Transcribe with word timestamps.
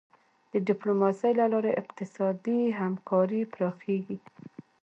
د 0.51 0.53
ډیپلوماسی 0.67 1.31
له 1.39 1.45
لارې 1.53 1.71
اقتصادي 1.81 2.59
همکاري 2.79 3.41
پراخیږي. 3.53 4.17